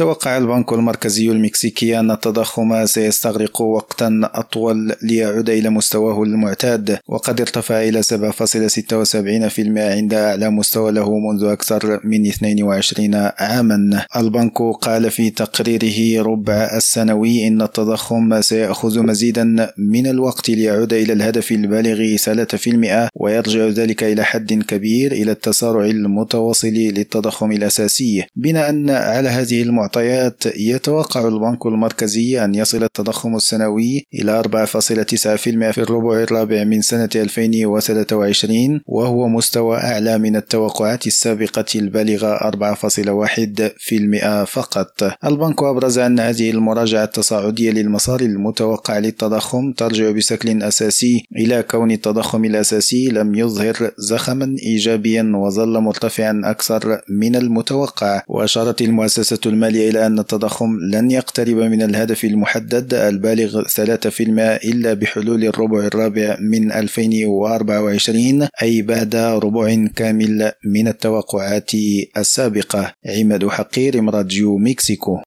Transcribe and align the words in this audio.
توقع 0.00 0.38
البنك 0.38 0.72
المركزي 0.72 1.30
المكسيكي 1.30 1.98
أن 1.98 2.10
التضخم 2.10 2.86
سيستغرق 2.86 3.60
وقتا 3.60 4.20
أطول 4.24 4.94
ليعود 5.02 5.50
إلى 5.50 5.70
مستواه 5.70 6.22
المعتاد 6.22 6.98
وقد 7.08 7.40
ارتفع 7.40 7.82
إلى 7.82 8.02
7.76% 8.02 9.78
عند 9.78 10.14
أعلى 10.14 10.50
مستوى 10.50 10.92
له 10.92 11.18
منذ 11.18 11.44
أكثر 11.44 12.00
من 12.04 12.26
22 12.26 13.14
عاما. 13.38 14.06
البنك 14.16 14.62
قال 14.80 15.10
في 15.10 15.30
تقريره 15.30 16.22
ربع 16.22 16.70
السنوي 16.76 17.46
إن 17.46 17.62
التضخم 17.62 18.40
سيأخذ 18.40 19.02
مزيدا 19.02 19.72
من 19.78 20.06
الوقت 20.06 20.50
ليعود 20.50 20.92
إلى 20.92 21.12
الهدف 21.12 21.52
البالغ 21.52 22.16
3% 22.16 23.08
ويرجع 23.20 23.66
ذلك 23.66 24.04
إلى 24.04 24.24
حد 24.24 24.52
كبير 24.52 25.12
إلى 25.12 25.32
التسارع 25.32 25.84
المتواصل 25.84 26.68
للتضخم 26.68 27.52
الأساسي. 27.52 28.24
بناء 28.36 28.90
على 28.90 29.28
هذه 29.28 29.62
المعطيات 29.62 30.42
يتوقع 30.56 31.28
البنك 31.28 31.66
المركزي 31.66 32.44
أن 32.44 32.54
يصل 32.54 32.82
التضخم 32.82 33.36
السنوي 33.36 34.06
إلى 34.14 34.40
4.9% 34.40 35.70
في 35.70 35.78
الربع 35.78 36.22
الرابع 36.22 36.64
من 36.64 36.82
سنة 36.82 37.08
2023 37.16 38.80
وهو 38.86 39.28
مستوى 39.28 39.76
أعلى 39.76 40.18
من 40.18 40.36
التوقعات 40.36 41.06
السابقة 41.06 41.64
البالغة 41.74 42.36
4.1% 42.36 44.44
فقط. 44.44 45.12
البنك 45.24 45.62
أبرز 45.62 45.98
أن 45.98 46.20
هذه 46.20 46.50
المراجعة 46.50 47.04
التصاعدية 47.04 47.70
للمسار 47.70 48.20
المتوقع 48.20 48.98
للتضخم 48.98 49.72
ترجع 49.72 50.10
بشكل 50.10 50.62
أساسي 50.62 51.24
إلى 51.36 51.62
كون 51.62 51.90
التضخم 51.90 52.44
الأساسي 52.44 53.09
لم 53.10 53.34
يظهر 53.34 53.90
زخما 53.98 54.56
إيجابيا 54.62 55.32
وظل 55.34 55.78
مرتفعا 55.78 56.40
أكثر 56.44 57.00
من 57.08 57.36
المتوقع. 57.36 58.22
وأشارت 58.28 58.82
المؤسسة 58.82 59.38
المالية 59.46 59.90
إلى 59.90 60.06
أن 60.06 60.18
التضخم 60.18 60.76
لن 60.92 61.10
يقترب 61.10 61.56
من 61.56 61.82
الهدف 61.82 62.24
المحدد 62.24 62.94
البالغ 62.94 63.62
3% 63.62 64.20
إلا 64.64 64.94
بحلول 64.94 65.44
الربع 65.44 65.78
الرابع 65.86 66.36
من 66.40 66.72
2024 66.72 68.48
أي 68.62 68.82
بعد 68.82 69.16
ربع 69.16 69.86
كامل 69.96 70.52
من 70.64 70.88
التوقعات 70.88 71.70
السابقة. 72.16 72.92
عماد 73.06 73.48
حقير 73.48 74.04
راديو 74.04 74.58
مكسيكو. 74.58 75.18